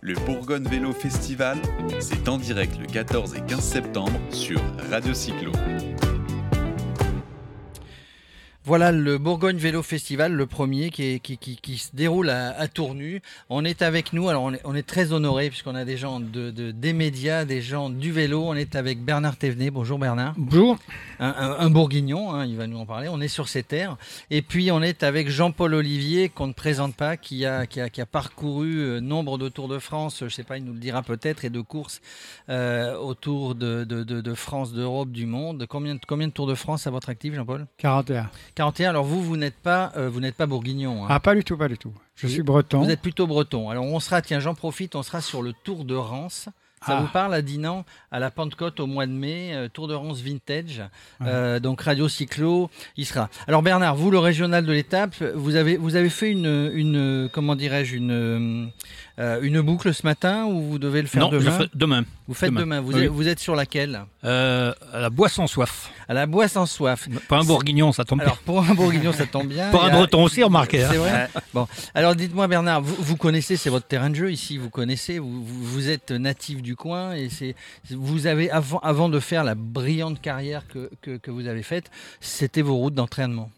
[0.00, 1.58] Le Bourgogne Vélo Festival,
[2.00, 4.60] c'est en direct le 14 et 15 septembre sur
[4.90, 5.52] Radio Cyclo.
[8.68, 13.22] Voilà le Bourgogne Vélo Festival, le premier qui, qui, se déroule à, Tournu.
[13.48, 16.92] On est avec nous, alors on est, très honorés puisqu'on a des gens de, des
[16.92, 18.44] médias, des gens du vélo.
[18.44, 19.70] On est avec Bernard Thévenet.
[19.70, 20.34] Bonjour Bernard.
[20.36, 20.76] Bonjour.
[21.18, 23.08] Un, bourguignon, hein, il va nous en parler.
[23.10, 23.96] On est sur ces terres.
[24.30, 28.06] Et puis on est avec Jean-Paul Olivier, qu'on ne présente pas, qui a, qui a,
[28.06, 31.02] parcouru euh, nombre de Tours de France, je ne sais pas, il nous le dira
[31.02, 32.02] peut-être, et de courses
[32.50, 35.64] euh, autour de, de, France, d'Europe, du monde.
[35.66, 37.66] Combien, combien de Tours de France à votre actif, Jean-Paul?
[37.78, 38.28] 41.
[38.58, 38.90] 41.
[38.90, 41.04] Alors vous, vous n'êtes pas, euh, vous n'êtes pas bourguignon.
[41.04, 41.08] Hein.
[41.10, 41.92] Ah, pas du tout, pas du tout.
[42.16, 42.82] Je suis breton.
[42.82, 43.70] Vous êtes plutôt breton.
[43.70, 46.48] Alors on sera, tiens, j'en profite, on sera sur le Tour de Rance.
[46.84, 47.12] Ça vous ah.
[47.12, 50.82] parle à Dinan, à la Pentecôte au mois de mai, euh, Tour de Rance Vintage,
[51.22, 53.28] euh, donc Radio Cyclo, il sera.
[53.48, 57.56] Alors Bernard, vous le régional de l'étape, vous avez, vous avez fait une, une comment
[57.56, 58.70] dirais-je, une,
[59.18, 62.04] euh, une boucle ce matin ou vous devez le faire non, demain demain.
[62.28, 62.80] Vous faites demain.
[62.80, 65.90] Vous, êtes, vous, êtes, sur laquelle À la boisse sans soif.
[66.08, 67.08] À la boisse sans soif.
[67.26, 68.26] Pour un bourguignon, ça tombe bien.
[68.26, 69.70] Alors pour un bourguignon, ça tombe bien.
[69.70, 70.84] pour un breton aussi, remarquez.
[70.84, 70.88] Hein.
[70.90, 71.28] C'est vrai.
[71.52, 75.18] bon, alors dites-moi Bernard, vous, vous connaissez, c'est votre terrain de jeu ici, vous connaissez,
[75.18, 77.56] vous, vous êtes natif du coin et c'est
[77.90, 81.90] vous avez avant, avant de faire la brillante carrière que, que, que vous avez faite,
[82.20, 83.50] c'était vos routes d'entraînement.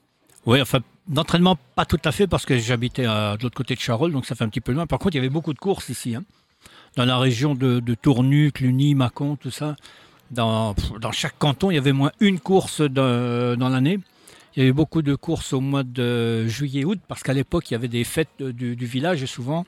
[0.46, 4.12] Oui, enfin, d'entraînement, pas tout à fait, parce que j'habitais de l'autre côté de Charolles,
[4.12, 4.86] donc ça fait un petit peu loin.
[4.86, 6.24] Par contre, il y avait beaucoup de courses ici, hein.
[6.96, 9.76] dans la région de, Tournu, Cluny, Mâcon, tout ça.
[10.30, 10.74] Dans,
[11.12, 13.98] chaque canton, il y avait moins une course dans l'année.
[14.56, 17.76] Il y avait beaucoup de courses au mois de juillet-août, parce qu'à l'époque, il y
[17.76, 19.66] avait des fêtes du, du, village, et souvent,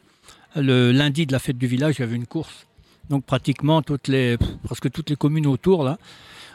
[0.56, 2.66] le lundi de la fête du village, il y avait une course.
[3.10, 5.98] Donc pratiquement toutes les, presque toutes les communes autour, là,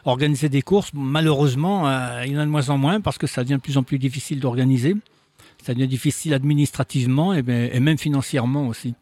[0.05, 0.91] organiser des courses.
[0.93, 3.61] Malheureusement, euh, il y en a de moins en moins parce que ça devient de
[3.61, 4.95] plus en plus difficile d'organiser.
[5.63, 8.95] Ça devient difficile administrativement et, ben, même financièrement aussi.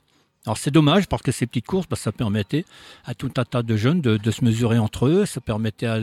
[0.45, 2.65] Alors c'est dommage parce que ces petites courses, bah, ça permettait
[3.05, 5.99] à tout un tas de jeunes de, se mesurer entre eux, ça permettait à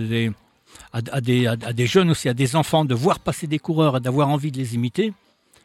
[1.21, 4.59] des, jeunes aussi, à des enfants de voir passer des coureurs et d'avoir envie de
[4.59, 5.13] les imiter.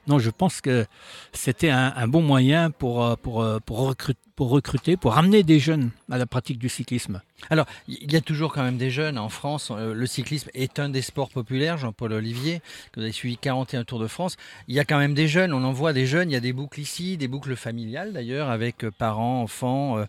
[0.07, 0.85] Non, je pense que
[1.33, 5.89] c'était un, bon moyen pour, euh, euh, pour, recruter, pour recruter, pour ramener des jeunes
[6.11, 7.21] à la pratique du cyclisme.
[7.49, 9.71] Alors, il y a toujours quand même des jeunes en France.
[9.71, 12.61] Euh, le cyclisme est un des sports populaires, Jean-Paul Olivier,
[12.91, 14.37] que vous avez suivi 41 Tours de France.
[14.67, 16.29] Il y a quand même des jeunes, on en voit des jeunes.
[16.29, 20.05] Il y a des boucles ici, des boucles familiales d'ailleurs, avec parents, enfants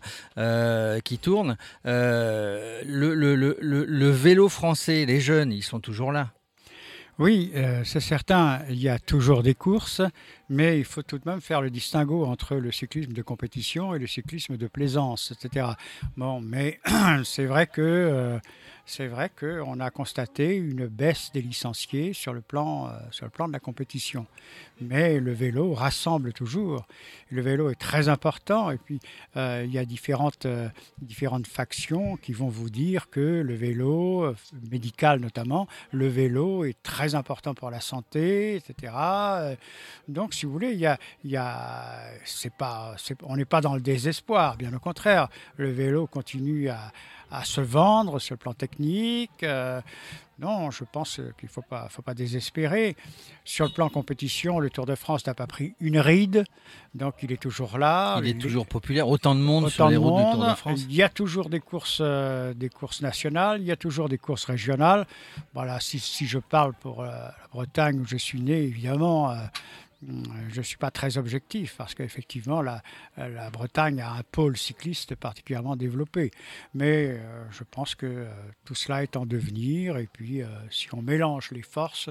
[1.03, 1.57] qui tournent.
[1.85, 6.29] le, le, le, le vélo français, les jeunes, ils sont toujours là.
[7.19, 10.01] Oui, euh, c'est certain, il y a toujours des courses,
[10.49, 13.99] mais il faut tout de même faire le distinguo entre le cyclisme de compétition et
[13.99, 15.67] le cyclisme de plaisance, etc.
[16.17, 16.79] Bon, mais
[17.23, 18.39] c'est vrai que euh,
[18.87, 23.29] c'est vrai qu'on a constaté une baisse des licenciés sur le, plan, euh, sur le
[23.29, 24.25] plan de la compétition.
[24.81, 26.87] Mais le vélo rassemble toujours.
[27.29, 28.71] Le vélo est très important.
[28.71, 28.99] Et puis,
[29.37, 30.47] euh, il y a différentes,
[30.99, 34.33] différentes factions qui vont vous dire que le vélo,
[34.71, 38.93] médical notamment, le vélo est très important pour la santé, etc.
[40.07, 43.61] Donc, si vous voulez, il y a, il y a, c'est pas, on n'est pas
[43.61, 44.57] dans le désespoir.
[44.57, 45.27] Bien au contraire,
[45.57, 46.91] le vélo continue à
[47.31, 49.43] à se vendre sur le plan technique.
[49.43, 49.81] Euh,
[50.39, 52.95] non, je pense qu'il ne faut pas, faut pas désespérer.
[53.43, 56.45] Sur le plan compétition, le Tour de France n'a pas pris une ride,
[56.95, 58.19] donc il est toujours là.
[58.23, 60.85] Il est toujours populaire, autant de monde sur les routes du Tour de France.
[60.87, 64.17] Il y a toujours des courses, euh, des courses nationales, il y a toujours des
[64.17, 65.05] courses régionales.
[65.53, 69.35] Voilà, si, si je parle pour euh, la Bretagne où je suis né, évidemment,
[70.01, 72.81] je ne suis pas très objectif parce qu'effectivement, la,
[73.17, 76.31] la, Bretagne a un pôle cycliste particulièrement développé.
[76.73, 78.31] Mais euh, je pense que euh,
[78.63, 82.09] tout cela est en devenir et puis si on mélange les forces,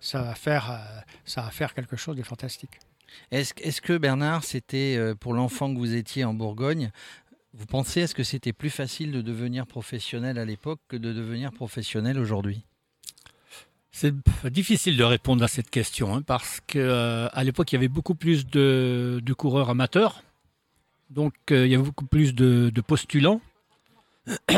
[0.00, 0.80] ça va faire,
[1.24, 2.78] ça va faire quelque chose de fantastique.
[3.30, 6.90] Est-ce est que Bernard, c'était pour l'enfant que vous étiez en Bourgogne,
[7.56, 11.52] vous pensez, est-ce que c'était plus facile de devenir professionnel à l'époque que de devenir
[11.52, 12.66] professionnel aujourd'hui?
[13.98, 14.14] C'est
[14.52, 18.14] difficile de répondre à cette question hein, parce qu'à euh, l'époque il y avait beaucoup
[18.14, 20.22] plus de, coureurs amateurs,
[21.08, 23.40] donc euh, il y avait beaucoup plus de, postulants.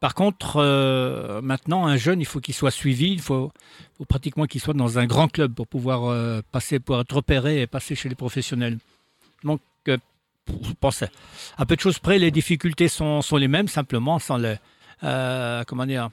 [0.00, 3.50] Par contre, euh, maintenant un jeune, il faut qu'il soit suivi, il faut,
[4.08, 7.96] pratiquement qu'il soit dans un grand club pour pouvoir passer, pour être repéré et passer
[7.96, 8.78] chez les professionnels.
[9.42, 14.20] Donc, je pense à peu de choses près, les difficultés sont, sont les mêmes, simplement
[14.20, 14.56] sans le,
[15.64, 16.10] comment dire,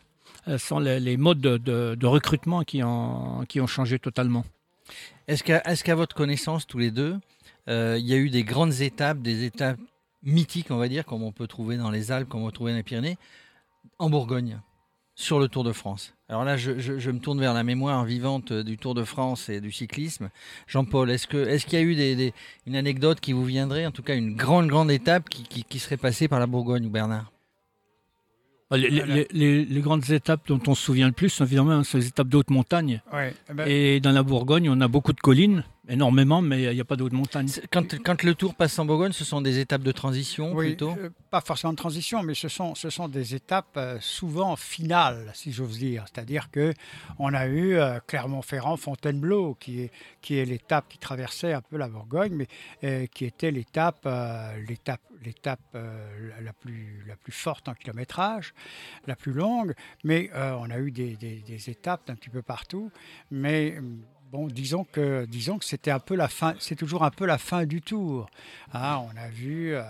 [0.57, 4.45] sont les, modes de, recrutement qui ont, qui ont changé totalement.
[5.27, 7.17] Est-ce qu'à votre connaissance, tous les deux,
[7.67, 9.79] euh, il y a eu des grandes étapes, des étapes
[10.23, 12.71] mythiques, on va dire, comme on peut trouver dans les Alpes, comme on peut trouver
[12.71, 13.17] dans les Pyrénées,
[13.97, 14.59] en Bourgogne
[15.15, 16.13] sur le Tour de France?
[16.29, 16.71] Alors là, je,
[17.11, 20.29] me tourne vers la mémoire vivante du Tour de France et du cyclisme.
[20.67, 22.31] Jean-Paul, est-ce qu'il y a eu
[22.65, 26.27] une anecdote qui vous viendrait, en tout cas une grande, grande étape qui, serait passée
[26.27, 27.31] par la Bourgogne ou Bernard?
[28.77, 32.49] Les, grandes étapes dont on se souvient le plus, évidemment, c'est les étapes de haute
[32.49, 33.01] montagne.
[33.13, 36.81] Eh ben et dans la Bourgogne, on a beaucoup de collines énormément, mais il n'y
[36.81, 37.47] a pas d'autres montagnes.
[37.71, 40.91] Quand, quand, le Tour passe en Bourgogne, ce sont des étapes de transition plutôt?
[40.97, 45.31] euh, Pas forcément de transition, mais ce sont, ce sont des étapes euh, souvent finales,
[45.33, 46.05] si j'ose dire.
[46.07, 46.73] C'est-à-dire que
[47.19, 49.91] on a eu euh, Clermont-Ferrand, Fontainebleau, qui est,
[50.21, 52.33] qui est l'étape qui traversait un peu la Bourgogne,
[52.81, 54.07] mais qui était l'étape
[54.67, 58.53] l'étape l'étape la, plus, la plus forte en kilométrage,
[59.07, 59.73] la plus longue.
[60.03, 62.91] Mais on a eu des, des, des étapes un petit peu partout.
[63.31, 63.75] Mais
[64.31, 67.37] Bon, disons que, disons que c'était un peu la fin, c'est toujours un peu la
[67.37, 68.27] fin du tour.
[68.73, 69.01] Hein.
[69.11, 69.83] on a vu, euh,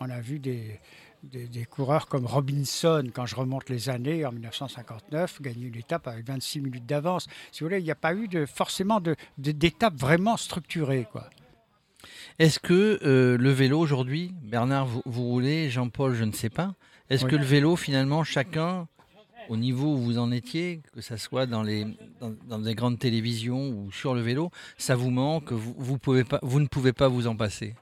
[0.00, 0.80] on a vu des,
[1.22, 6.26] des, coureurs comme Robinson, quand je remonte les années, en 1959, gagner une étape avec
[6.26, 7.26] 26 minutes d'avance.
[7.52, 9.00] Si vous voulez, il n'y a pas eu de, forcément
[9.38, 11.06] d'étape de, vraiment structurée.
[11.10, 11.28] Quoi.
[12.38, 16.74] Est-ce que euh, le vélo aujourd'hui, Bernard, vous, roulez, Jean-Paul, je ne sais pas,
[17.08, 18.88] est-ce que le vélo, finalement, chacun
[19.48, 21.86] au niveau où vous en étiez, que ce soit dans, les,
[22.58, 27.26] des grandes télévisions ou sur le vélo, ça vous manque, vous ne pouvez pas vous
[27.26, 27.74] en passer?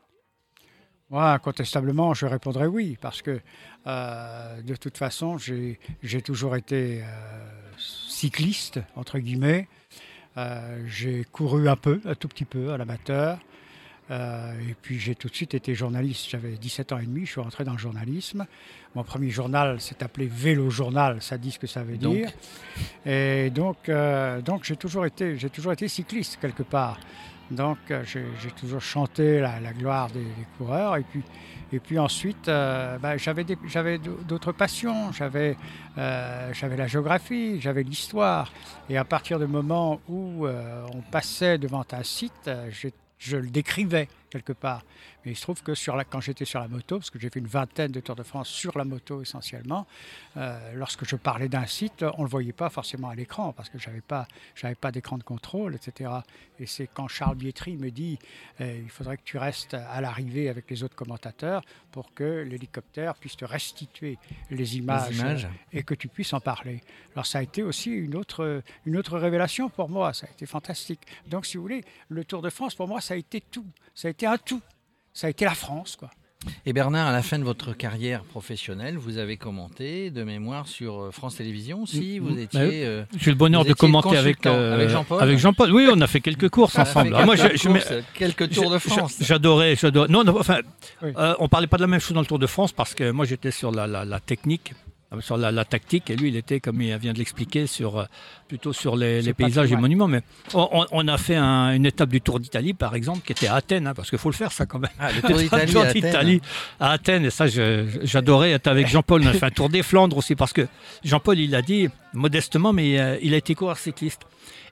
[1.10, 3.40] Moi, incontestablement, je répondrai oui, parce que
[3.86, 7.06] euh, de toute façon, j'ai toujours été euh,
[7.78, 9.68] cycliste, entre guillemets.
[10.36, 13.38] Euh, j'ai couru un peu, un tout petit peu à l'amateur.
[14.10, 16.28] Euh, et puis j'ai tout de suite été journaliste.
[16.28, 18.46] J'avais 17 ans et demi, je suis rentré dans le journalisme.
[18.94, 22.30] Mon premier journal s'est appelé Vélo Journal, ça dit ce que ça veut dire.
[23.06, 27.00] Et donc, euh, donc j'ai toujours été, toujours été cycliste quelque part.
[27.50, 30.26] Donc euh, j'ai toujours chanté la, gloire des,
[30.58, 30.96] coureurs.
[30.96, 31.22] Et puis,
[31.72, 33.44] et puis ensuite, bah, j'avais
[34.28, 35.12] d'autres passions.
[35.12, 35.56] J'avais
[35.96, 38.52] j'avais la géographie, j'avais l'histoire.
[38.90, 44.08] Et à partir du moment où on passait devant un site, j'étais je le décrivais
[44.34, 44.82] quelque part.
[45.24, 47.30] Mais il se trouve que sur la, quand j'étais sur la moto, parce que j'ai
[47.30, 49.86] fait une vingtaine de Tours de France sur la moto essentiellement,
[50.36, 53.68] euh, lorsque je parlais d'un site, on ne le voyait pas forcément à l'écran parce
[53.68, 54.26] que je n'avais pas,
[54.80, 56.10] pas d'écran de contrôle, etc.
[56.58, 58.18] Et c'est quand Charles Bietri me dit
[58.60, 63.14] euh, il faudrait que tu restes à l'arrivée avec les autres commentateurs pour que l'hélicoptère
[63.14, 64.18] puisse te restituer
[64.50, 66.82] les images, et que tu puisses en parler.
[67.14, 70.46] Alors ça a été aussi une autre, une autre révélation pour moi, ça a été
[70.46, 71.00] fantastique.
[71.28, 74.08] Donc si vous voulez, le Tour de France pour moi ça a été tout, ça
[74.08, 74.60] a été un tout,
[75.12, 76.10] ça a été la France quoi.
[76.66, 81.00] Et Bernard, à la fin de votre carrière professionnelle, vous avez commenté de mémoire sur
[81.00, 82.18] euh, France Télévisions aussi.
[82.18, 82.60] Vous étiez.
[82.60, 85.22] Bah euh, J'ai le bonheur de commenter avec, euh, avec Jean-Paul.
[85.22, 87.14] Avec Jean-Paul, oui, on a fait quelques courses ensemble.
[87.16, 89.16] Ah, moi, je, quelques Tours de France.
[89.20, 90.08] J'adorais, j'adorais.
[90.08, 90.60] Non, non, enfin,
[91.38, 93.24] on parlait pas de la même chose dans le Tour de France parce que moi,
[93.24, 94.72] j'étais sur la, la, la technique
[95.20, 98.04] sur la, tactique, et lui, il était, comme il vient de l'expliquer, sur, euh,
[98.48, 100.08] plutôt sur les, paysages et monuments.
[100.08, 100.22] Mais
[100.54, 103.94] on, a fait une étape du Tour d'Italie, par exemple, qui était à Athènes, hein,
[103.94, 104.90] parce qu'il faut le faire, ça, quand même.
[104.98, 105.36] Ah, le Tour
[105.92, 106.40] d'Italie
[106.80, 107.26] à, Athènes.
[107.26, 109.22] Et ça, j'adorais être avec Jean-Paul.
[109.24, 110.66] On a fait un Tour des Flandres aussi, parce que
[111.04, 114.22] Jean-Paul, il a dit, modestement, mais euh, il a été coureur cycliste.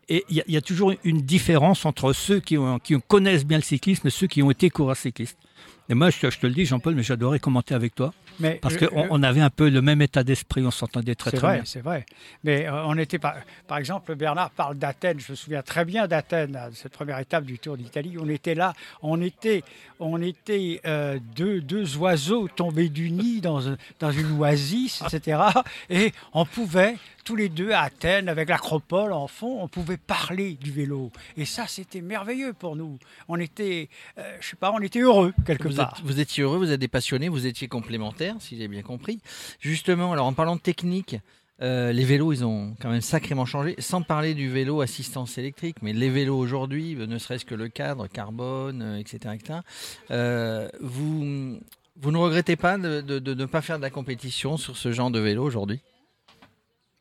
[0.09, 4.09] Et il y, a toujours une différence entre ceux qui, qui connaissent bien le cyclisme
[4.09, 5.39] et ceux qui ont été coureurs cyclistes.
[5.89, 8.15] Et moi, je, te le dis, Jean-Paul, mais j'adorais commenter avec toi.
[8.41, 11.57] Mais parce qu'on on avait un peu le même état d'esprit, on s'entendait très, très
[11.57, 11.63] bien.
[11.67, 12.07] C'est vrai,
[12.45, 13.35] Mais euh, on était, par,
[13.67, 15.21] par exemple, Bernard parle d'Athènes.
[15.21, 18.17] Je me souviens très bien d'Athènes, cette première étape du Tour d'Italie.
[18.19, 18.73] On était là,
[19.03, 19.65] on était,
[20.01, 23.61] on était euh, deux, deux, oiseaux tombés du nid dans,
[24.01, 25.43] dans une oasis, etc.
[25.91, 30.55] Et on pouvait tous les deux à Athènes, avec l'acropole en fond, on pouvait parler
[30.55, 31.11] du vélo.
[31.37, 32.99] Et ça, c'était merveilleux pour nous.
[33.29, 33.89] On était,
[34.19, 36.01] euh, je sais pas, on était heureux quelque part.
[36.05, 39.21] vous étiez heureux, vous êtes des passionnés, vous étiez complémentaires, si j'ai bien compris.
[39.61, 41.17] Justement, alors en parlant de technique,
[41.61, 45.77] euh, les vélos, ils ont quand même sacrément changé, sans parler du vélo assistance électrique,
[45.83, 49.37] mais les vélos aujourd'hui, ne serait-ce que le cadre, carbone, etc.
[50.11, 51.59] Euh, vous,
[51.97, 55.21] vous ne regrettez pas de ne pas faire de la compétition sur ce genre de
[55.21, 55.81] vélo aujourd'hui?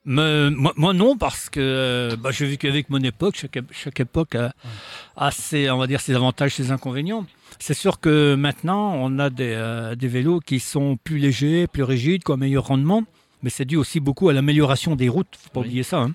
[0.05, 3.35] Moi, non, parce que bah, j'ai vécu avec mon époque.
[3.37, 7.25] Chaque, chaque époque a, ses, on va dire, ses avantages, ses inconvénients.
[7.59, 11.83] C'est sûr que maintenant, on a des, euh, des, vélos qui sont plus légers, plus
[11.83, 13.03] rigides, qui ont un meilleur rendement.
[13.43, 15.35] Mais c'est dû aussi beaucoup à l'amélioration des routes.
[15.37, 15.99] Faut pas oublier ça.
[15.99, 16.13] Hein.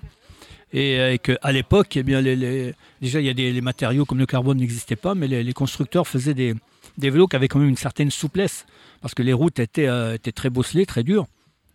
[0.73, 4.17] Et, euh, qu'à l'époque, eh bien, les, déjà, il y a des les matériaux comme
[4.17, 6.55] le carbone n'existaient pas, mais les, constructeurs faisaient des,
[6.97, 8.65] des, vélos qui avaient quand même une certaine souplesse,
[9.01, 11.27] parce que les routes étaient, euh, étaient très bosselées, très dures.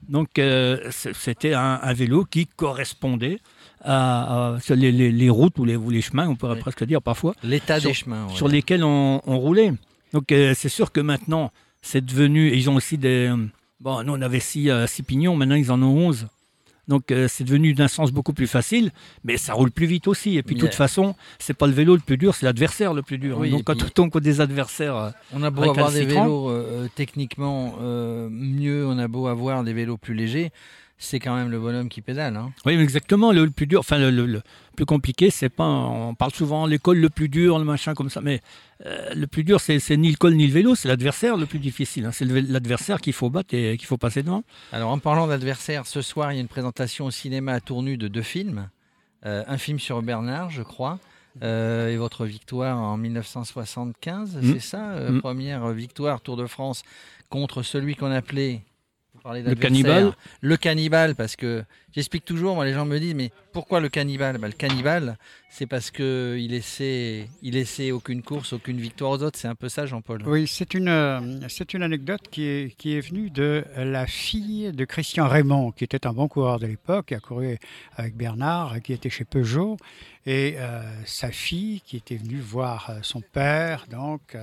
[0.09, 3.38] Donc euh, c'était un, vélo qui correspondait
[3.82, 7.35] à, les, routes ou les, chemins, on pourrait presque dire parfois.
[7.42, 8.28] L'état des chemins.
[8.30, 9.73] Sur lesquels on, roulait.
[10.12, 12.54] Donc euh, c'est sûr que maintenant, c'est devenu.
[12.54, 13.32] ils ont aussi des.
[13.80, 16.28] Bon, nous on avait six, euh, six pignons, maintenant ils en ont onze.
[16.89, 18.91] Donc euh, c'est devenu d'un sens beaucoup plus facile,
[19.25, 20.37] mais ça roule plus vite aussi.
[20.37, 23.03] Et puis de toute façon, c'est pas le vélo le plus dur, c'est l'adversaire le
[23.03, 23.39] plus dur.
[23.39, 26.51] Oui, Donc quand on tombe contre des adversaires, euh, On a beau avoir des vélos
[26.51, 30.51] euh, techniquement euh, mieux, on a beau avoir des vélos plus légers,
[31.04, 32.37] c'est quand même le bonhomme qui pédale.
[32.37, 32.52] hein.
[32.66, 34.42] oui exactement, le, le plus dur, enfin le, le- le
[34.76, 38.21] plus compliqué, c'est pas, on parle souvent l'école le plus dur, le machin comme ça,
[38.23, 38.40] mais
[38.87, 41.59] euh, le plus dur c'est ni le col ni le vélo, c'est l'adversaire le plus
[41.59, 42.06] difficile.
[42.06, 42.11] hein.
[42.12, 44.44] C'est l'adversaire qu'il faut battre et qu'il faut passer devant.
[44.73, 47.97] Alors en parlant d'adversaire, ce soir il y a une présentation au cinéma à Tournu
[47.99, 48.68] de deux films.
[49.26, 50.99] Euh, un film sur Bernard, je crois,
[51.42, 54.52] euh, et votre victoire en 1975, Mm.
[54.54, 55.21] c'est ça Mm.
[55.21, 56.82] Première victoire Tour de France
[57.28, 58.62] contre celui qu'on appelait...
[59.25, 60.12] Le cannibale.
[60.41, 61.64] Le cannibale, parce que
[61.95, 64.38] j'explique toujours, moi les gens me disent, mais pourquoi le cannibale?
[64.38, 65.16] Bah, Le cannibale,
[65.50, 69.38] c'est parce qu'il laissait, il laissait aucune course, aucune victoire aux autres.
[69.38, 70.23] C'est un peu ça, Jean-Paul.
[70.26, 74.73] Oui, c'est une, euh, c'est une anecdote qui est, qui est venue de la fille
[74.73, 77.59] de Christian Raymond, qui était un bon coureur de l'époque, qui a couru
[77.97, 79.76] avec Bernard, qui était chez Peugeot,
[80.25, 84.37] et euh, sa fille qui était venue voir euh, son père donc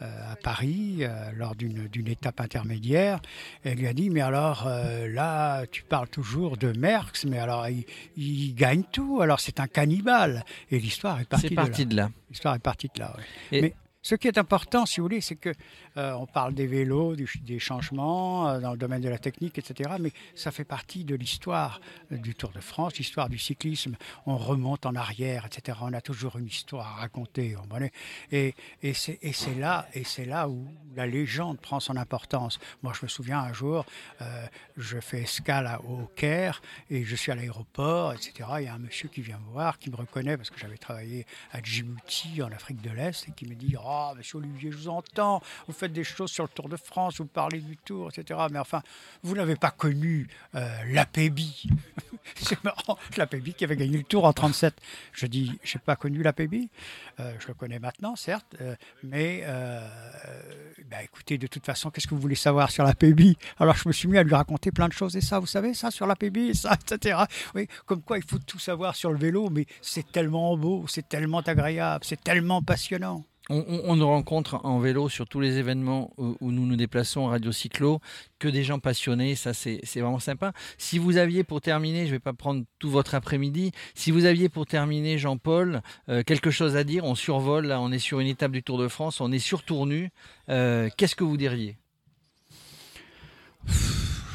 [0.00, 1.04] à Paris
[1.36, 3.20] lors d'une d'une étape intermédiaire.
[3.62, 7.84] Elle lui a dit mais alors là tu parles toujours de Merckx, mais alors il,
[8.16, 10.44] il gagne tout, alors c'est un cannibale.
[10.70, 11.62] Et l'histoire est partie C'est de là.
[11.62, 12.10] parti de là.
[12.30, 13.14] L'histoire est partie de là.
[13.16, 13.24] oui.
[13.58, 13.74] Et- Mais
[14.04, 15.48] ce qui est important, si vous voulez, c'est que
[15.96, 19.92] euh, on parle des vélos, des changements euh, dans le domaine de la technique, etc.
[19.98, 21.80] Mais ça fait partie de l'histoire
[22.12, 23.96] euh, du Tour de France, l'histoire du cyclisme.
[24.26, 25.78] On remonte en arrière, etc.
[25.80, 27.54] On a toujours une histoire à raconter.
[27.54, 27.92] comprenez
[28.30, 32.58] Et, et c'est là, et c'est là où la légende prend son importance.
[32.82, 33.86] Moi, je me souviens un jour,
[34.76, 38.48] je fais escale au Caire et je suis à l'aéroport, etc.
[38.58, 40.76] Il y a un monsieur qui vient me voir, qui me reconnaît parce que j'avais
[40.76, 44.76] travaillé à Djibouti, en Afrique de l'Est, et qui me dit Oh, monsieur Olivier, je
[44.76, 48.10] vous entends, vous faites des choses sur le Tour de France, vous parlez du Tour,
[48.10, 48.40] etc.
[48.50, 48.82] Mais enfin,
[49.22, 51.68] vous n'avez pas connu euh, l'APEBI.
[52.36, 54.74] C'est marrant, l'APEBI qui avait gagné le Tour en 37.
[55.12, 56.70] Je dis Je n'ai pas connu l'APEBI.
[57.20, 59.80] Euh, je le connais maintenant, certes, euh, mais euh,
[60.90, 63.88] bah, écoutez, de toute façon, qu'est-ce que vous voulez savoir sur la PBI Alors je
[63.88, 66.06] me suis mis à lui raconter plein de choses, et ça, vous savez, ça sur
[66.06, 67.18] la PBI, et ça, etc.
[67.54, 71.08] Oui, comme quoi il faut tout savoir sur le vélo, mais c'est tellement beau, c'est
[71.08, 73.24] tellement agréable, c'est tellement passionnant.
[73.50, 77.26] On, on- on nous rencontre en vélo sur tous les événements où, nous nous déplaçons,
[77.26, 78.00] Radio Cyclo,
[78.38, 80.52] que des gens passionnés, ça c'est vraiment sympa.
[80.78, 84.24] Si vous aviez pour terminer, je ne vais pas prendre tout votre après-midi, si vous
[84.24, 88.28] aviez pour terminer, Jean-Paul, euh, quelque chose à dire, on survole, on est sur une
[88.28, 90.10] étape du Tour de France, on est sur Tournu,
[90.48, 91.76] euh, qu'est-ce que vous diriez?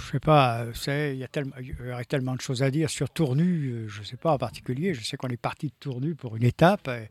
[0.09, 2.71] Je sais pas, savez, il y, a tellement, il y aurait tellement de choses à
[2.71, 4.95] dire sur Tournu, euh, je ne sais pas en particulier.
[4.95, 7.05] Je sais qu'on est parti de Tournu pour une étape euh,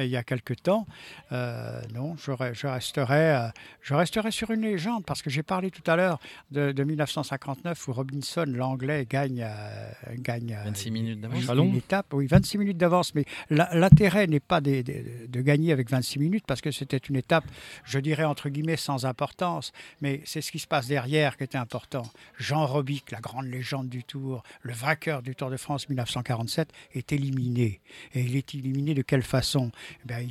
[0.00, 0.84] euh, il y a quelque temps.
[1.30, 3.48] Euh, non, je, re- je resterai, euh,
[3.82, 6.18] je resterai sur une légende parce que j'ai parlé tout à l'heure
[6.50, 11.38] de, de 1959 où Robinson, l'anglais, gagne, euh, gagne euh, 26 minutes d'avance.
[11.70, 13.14] une- étape, oui, 26 minutes d'avance.
[13.14, 17.14] Mais l'intérêt n'est pas de, de- de gagner avec 26 minutes parce que c'était une
[17.16, 17.44] étape,
[17.84, 19.70] je dirais entre guillemets, sans importance.
[20.00, 22.02] Mais c'est ce qui se passe derrière qui était important.
[22.40, 27.12] Jean Robic, la grande légende du Tour, le vainqueur du Tour de France 1947, est
[27.12, 27.80] éliminé.
[28.14, 29.70] Et il est éliminé de quelle façon?
[30.02, 30.26] Eh ben,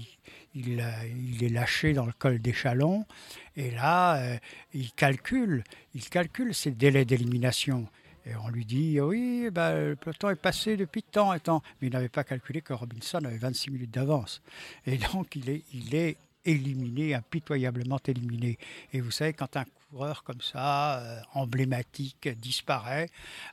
[0.56, 0.90] il, euh,
[1.32, 3.06] il est lâché dans le col d'échalon.
[3.56, 4.38] Et là, euh,
[4.74, 5.64] il calcule,
[5.94, 7.88] il calcule ses délais d'élimination.
[8.26, 11.62] Et on lui dit, oui, ben, le peloton est passé depuis tant et tant.
[11.80, 14.42] Mais il n'avait pas calculé que Robinson avait 26 minutes d'avance.
[14.88, 18.58] Et donc, il est, il est éliminé, impitoyablement éliminé.
[18.94, 23.10] Et vous savez, quand un coureur comme ça, euh, emblématique, disparaît,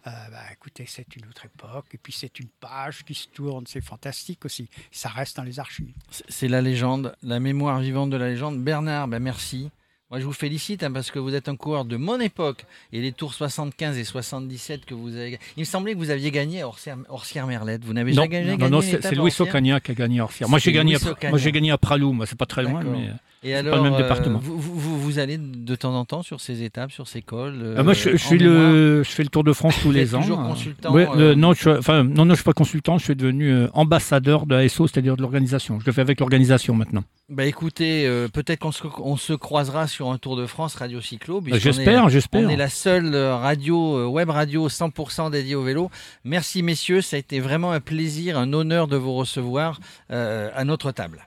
[0.07, 1.87] euh, bah, écoutez, c'est une autre époque.
[1.95, 3.65] Et puis, c'est une page qui se tourne.
[3.67, 4.69] C'est fantastique aussi.
[4.91, 5.93] Ça reste dans les archives.
[6.29, 8.63] C'est- la légende, la mémoire vivante de la légende.
[8.63, 9.71] Bernard, ben merci.
[10.11, 13.01] Moi, je vous félicite hein, parce que vous êtes un coureur de mon époque et
[13.01, 15.41] les tours 75 et 77 que vous avez.
[15.57, 16.69] Il me semblait que vous aviez gagné à
[17.09, 17.85] Orsières-Merlette.
[17.85, 20.49] Vous n'avez jamais gagné, non, non, c'est Louis Orsières Ocagna qui a gagné à Orsières.
[20.49, 22.85] Moi, j'ai gagné, à- moi, j'ai gagné à Pralou, moi, c'est pas très loin.
[22.85, 23.11] Mais...
[23.49, 24.39] Et pas le même euh, département.
[24.43, 27.61] vous, vous- vous- vous allez de temps en temps sur ces étapes, sur ces cols
[27.63, 29.77] euh, Ah, moi, je, je en suis mémoire le, je fais le Tour de France
[29.83, 30.21] tous les ans.
[30.21, 30.49] toujours euh.
[30.49, 32.99] consultant, Ouais, non, je, enfin, non, non, je suis pas consultant.
[32.99, 35.79] Je suis devenu ambassadeur de ASO, c'est-à-dire de l'organisation.
[35.81, 37.05] Je le fais avec l'organisation maintenant.
[37.29, 41.01] Bah écoutez, euh, peut-être qu'on se, on se croisera sur un Tour de France Radio
[41.01, 41.41] Cyclo.
[41.41, 42.47] Puisqu'on J'espère, j'espère.
[42.47, 45.91] On est la seule radio, web radio 100% dédiée au vélo.
[46.25, 49.81] Merci messieurs, ça a été vraiment un plaisir, un honneur de vous recevoir
[50.13, 51.27] euh, à notre table.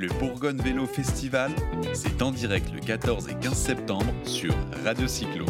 [0.00, 1.50] Le Bourgogne Vélo Festival,
[1.92, 5.44] c'est en direct le 14 et 15 septembre sur Radio Cyclo.